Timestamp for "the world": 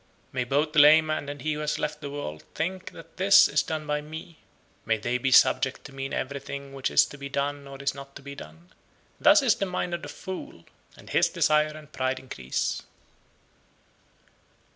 2.01-2.43